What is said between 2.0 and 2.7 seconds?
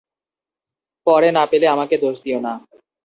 দোষ দিও না।